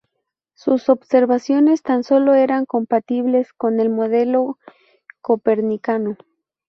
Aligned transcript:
Sus 0.55 0.89
observaciones 0.89 1.83
tan 1.83 2.03
solo 2.03 2.33
eran 2.33 2.65
compatibles 2.65 3.53
con 3.53 3.79
el 3.79 3.91
modelo 3.91 4.57
copernicano. 5.21 6.17